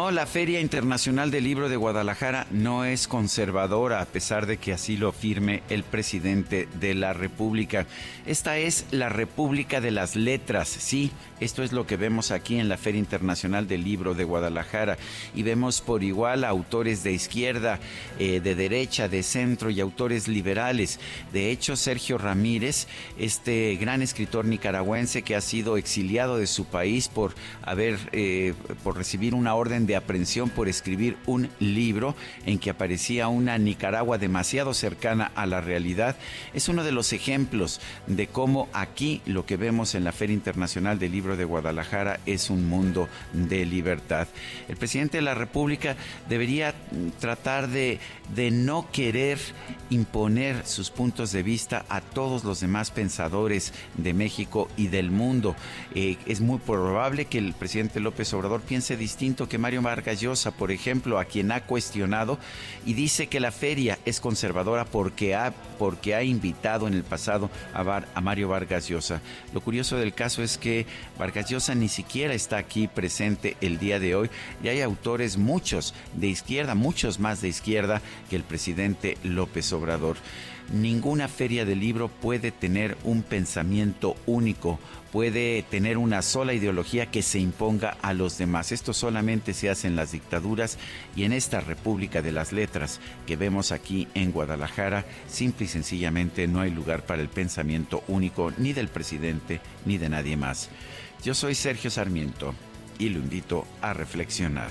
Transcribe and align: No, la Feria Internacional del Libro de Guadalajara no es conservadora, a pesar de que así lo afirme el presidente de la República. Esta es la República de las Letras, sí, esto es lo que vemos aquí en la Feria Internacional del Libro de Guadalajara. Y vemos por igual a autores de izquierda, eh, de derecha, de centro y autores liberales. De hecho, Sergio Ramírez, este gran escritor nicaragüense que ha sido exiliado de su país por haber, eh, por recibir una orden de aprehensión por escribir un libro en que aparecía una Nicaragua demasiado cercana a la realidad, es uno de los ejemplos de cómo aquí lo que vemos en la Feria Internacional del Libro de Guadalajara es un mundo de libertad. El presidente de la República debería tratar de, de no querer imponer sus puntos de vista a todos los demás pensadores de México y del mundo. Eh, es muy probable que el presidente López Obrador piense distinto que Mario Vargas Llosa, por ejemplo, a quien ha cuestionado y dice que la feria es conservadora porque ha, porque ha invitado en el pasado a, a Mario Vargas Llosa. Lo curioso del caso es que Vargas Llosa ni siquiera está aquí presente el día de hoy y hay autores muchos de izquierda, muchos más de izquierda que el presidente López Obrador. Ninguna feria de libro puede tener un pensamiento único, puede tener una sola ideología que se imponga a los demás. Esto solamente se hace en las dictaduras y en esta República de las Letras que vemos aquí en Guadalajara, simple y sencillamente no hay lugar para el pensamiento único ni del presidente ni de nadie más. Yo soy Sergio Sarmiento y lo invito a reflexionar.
No, 0.00 0.10
la 0.10 0.24
Feria 0.24 0.60
Internacional 0.60 1.30
del 1.30 1.44
Libro 1.44 1.68
de 1.68 1.76
Guadalajara 1.76 2.46
no 2.50 2.86
es 2.86 3.06
conservadora, 3.06 4.00
a 4.00 4.06
pesar 4.06 4.46
de 4.46 4.56
que 4.56 4.72
así 4.72 4.96
lo 4.96 5.10
afirme 5.10 5.62
el 5.68 5.84
presidente 5.84 6.68
de 6.80 6.94
la 6.94 7.12
República. 7.12 7.86
Esta 8.24 8.56
es 8.56 8.86
la 8.92 9.10
República 9.10 9.82
de 9.82 9.90
las 9.90 10.16
Letras, 10.16 10.68
sí, 10.68 11.12
esto 11.40 11.62
es 11.62 11.72
lo 11.72 11.86
que 11.86 11.96
vemos 11.96 12.30
aquí 12.30 12.58
en 12.58 12.68
la 12.68 12.76
Feria 12.76 12.98
Internacional 12.98 13.66
del 13.66 13.82
Libro 13.82 14.14
de 14.14 14.24
Guadalajara. 14.24 14.98
Y 15.34 15.42
vemos 15.42 15.80
por 15.80 16.04
igual 16.04 16.44
a 16.44 16.50
autores 16.50 17.02
de 17.02 17.12
izquierda, 17.12 17.80
eh, 18.18 18.40
de 18.40 18.54
derecha, 18.54 19.08
de 19.08 19.22
centro 19.22 19.70
y 19.70 19.80
autores 19.80 20.28
liberales. 20.28 21.00
De 21.32 21.50
hecho, 21.50 21.76
Sergio 21.76 22.18
Ramírez, 22.18 22.88
este 23.18 23.76
gran 23.76 24.02
escritor 24.02 24.44
nicaragüense 24.44 25.22
que 25.22 25.34
ha 25.34 25.40
sido 25.40 25.78
exiliado 25.78 26.36
de 26.36 26.46
su 26.46 26.66
país 26.66 27.08
por 27.08 27.34
haber, 27.62 27.98
eh, 28.12 28.52
por 28.84 28.98
recibir 28.98 29.34
una 29.34 29.54
orden 29.54 29.86
de 29.90 29.96
aprehensión 29.96 30.50
por 30.50 30.68
escribir 30.68 31.16
un 31.26 31.48
libro 31.58 32.14
en 32.46 32.60
que 32.60 32.70
aparecía 32.70 33.26
una 33.26 33.58
Nicaragua 33.58 34.18
demasiado 34.18 34.72
cercana 34.72 35.32
a 35.34 35.46
la 35.46 35.60
realidad, 35.60 36.14
es 36.54 36.68
uno 36.68 36.84
de 36.84 36.92
los 36.92 37.12
ejemplos 37.12 37.80
de 38.06 38.28
cómo 38.28 38.68
aquí 38.72 39.20
lo 39.26 39.46
que 39.46 39.56
vemos 39.56 39.96
en 39.96 40.04
la 40.04 40.12
Feria 40.12 40.34
Internacional 40.34 41.00
del 41.00 41.10
Libro 41.10 41.36
de 41.36 41.44
Guadalajara 41.44 42.20
es 42.24 42.50
un 42.50 42.68
mundo 42.68 43.08
de 43.32 43.66
libertad. 43.66 44.28
El 44.68 44.76
presidente 44.76 45.18
de 45.18 45.22
la 45.22 45.34
República 45.34 45.96
debería 46.28 46.72
tratar 47.18 47.68
de, 47.68 47.98
de 48.32 48.52
no 48.52 48.88
querer 48.92 49.38
imponer 49.90 50.64
sus 50.66 50.90
puntos 50.90 51.32
de 51.32 51.42
vista 51.42 51.84
a 51.88 52.00
todos 52.00 52.44
los 52.44 52.60
demás 52.60 52.92
pensadores 52.92 53.72
de 53.96 54.14
México 54.14 54.68
y 54.76 54.86
del 54.86 55.10
mundo. 55.10 55.56
Eh, 55.96 56.16
es 56.26 56.40
muy 56.40 56.58
probable 56.58 57.24
que 57.24 57.38
el 57.38 57.54
presidente 57.54 57.98
López 57.98 58.32
Obrador 58.34 58.60
piense 58.60 58.96
distinto 58.96 59.48
que 59.48 59.58
Mario 59.58 59.79
Vargas 59.80 60.20
Llosa, 60.20 60.50
por 60.50 60.70
ejemplo, 60.70 61.18
a 61.18 61.24
quien 61.24 61.52
ha 61.52 61.62
cuestionado 61.62 62.38
y 62.84 62.94
dice 62.94 63.26
que 63.26 63.40
la 63.40 63.52
feria 63.52 63.98
es 64.04 64.20
conservadora 64.20 64.84
porque 64.84 65.34
ha, 65.34 65.52
porque 65.78 66.14
ha 66.14 66.22
invitado 66.22 66.86
en 66.86 66.94
el 66.94 67.04
pasado 67.04 67.50
a, 67.74 68.02
a 68.14 68.20
Mario 68.20 68.48
Vargas 68.48 68.88
Llosa. 68.88 69.20
Lo 69.52 69.60
curioso 69.60 69.96
del 69.96 70.14
caso 70.14 70.42
es 70.42 70.58
que 70.58 70.86
Vargas 71.18 71.48
Llosa 71.50 71.74
ni 71.74 71.88
siquiera 71.88 72.34
está 72.34 72.56
aquí 72.56 72.88
presente 72.88 73.56
el 73.60 73.78
día 73.78 73.98
de 73.98 74.14
hoy 74.14 74.30
y 74.62 74.68
hay 74.68 74.80
autores 74.80 75.36
muchos 75.36 75.94
de 76.14 76.28
izquierda, 76.28 76.74
muchos 76.74 77.18
más 77.18 77.40
de 77.40 77.48
izquierda 77.48 78.02
que 78.28 78.36
el 78.36 78.42
presidente 78.44 79.18
López 79.22 79.72
Obrador. 79.72 80.16
Ninguna 80.72 81.26
feria 81.26 81.64
de 81.64 81.74
libro 81.74 82.08
puede 82.08 82.52
tener 82.52 82.96
un 83.02 83.22
pensamiento 83.22 84.14
único, 84.26 84.78
puede 85.12 85.62
tener 85.62 85.98
una 85.98 86.22
sola 86.22 86.54
ideología 86.54 87.10
que 87.10 87.22
se 87.22 87.38
imponga 87.38 87.96
a 88.02 88.12
los 88.12 88.38
demás. 88.38 88.72
Esto 88.72 88.92
solamente 88.92 89.54
se 89.54 89.70
hace 89.70 89.88
en 89.88 89.96
las 89.96 90.12
dictaduras 90.12 90.78
y 91.16 91.24
en 91.24 91.32
esta 91.32 91.60
República 91.60 92.22
de 92.22 92.32
las 92.32 92.52
Letras 92.52 93.00
que 93.26 93.36
vemos 93.36 93.72
aquí 93.72 94.08
en 94.14 94.32
Guadalajara, 94.32 95.04
simple 95.28 95.66
y 95.66 95.68
sencillamente 95.68 96.46
no 96.46 96.60
hay 96.60 96.70
lugar 96.70 97.04
para 97.04 97.22
el 97.22 97.28
pensamiento 97.28 98.02
único 98.08 98.52
ni 98.58 98.72
del 98.72 98.88
presidente 98.88 99.60
ni 99.84 99.98
de 99.98 100.08
nadie 100.08 100.36
más. 100.36 100.68
Yo 101.22 101.34
soy 101.34 101.54
Sergio 101.54 101.90
Sarmiento 101.90 102.54
y 102.98 103.08
lo 103.08 103.18
invito 103.18 103.66
a 103.82 103.92
reflexionar. 103.92 104.70